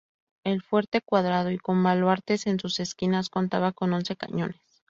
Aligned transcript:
El 0.43 0.63
fuerte, 0.63 1.01
cuadrado 1.03 1.51
y 1.51 1.59
con 1.59 1.83
baluartes 1.83 2.47
en 2.47 2.59
sus 2.59 2.79
esquinas, 2.79 3.29
contaba 3.29 3.71
con 3.71 3.93
once 3.93 4.15
cañones. 4.15 4.59